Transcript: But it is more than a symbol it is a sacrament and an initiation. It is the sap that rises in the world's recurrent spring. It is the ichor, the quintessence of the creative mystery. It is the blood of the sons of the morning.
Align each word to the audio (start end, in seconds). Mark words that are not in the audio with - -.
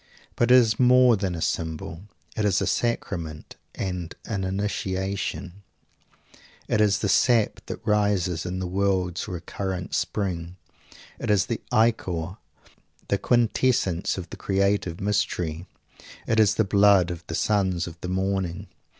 But 0.35 0.49
it 0.49 0.55
is 0.55 0.79
more 0.79 1.15
than 1.15 1.35
a 1.35 1.43
symbol 1.43 2.05
it 2.35 2.43
is 2.43 2.59
a 2.59 2.65
sacrament 2.65 3.55
and 3.75 4.15
an 4.25 4.43
initiation. 4.43 5.61
It 6.67 6.81
is 6.81 6.97
the 6.97 7.07
sap 7.07 7.59
that 7.67 7.85
rises 7.85 8.43
in 8.43 8.57
the 8.57 8.65
world's 8.65 9.27
recurrent 9.27 9.93
spring. 9.93 10.55
It 11.19 11.29
is 11.29 11.45
the 11.45 11.61
ichor, 11.71 12.37
the 13.09 13.19
quintessence 13.19 14.17
of 14.17 14.27
the 14.31 14.37
creative 14.37 14.99
mystery. 14.99 15.67
It 16.25 16.39
is 16.39 16.55
the 16.55 16.63
blood 16.63 17.11
of 17.11 17.23
the 17.27 17.35
sons 17.35 17.85
of 17.85 18.01
the 18.01 18.09
morning. 18.09 18.69